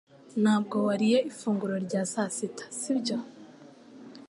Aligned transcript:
Ntabwo 0.41 0.75
wariye 0.87 1.17
ifunguro 1.31 1.75
rya 1.85 2.01
sasita 2.11 2.63
sibyo 2.79 3.17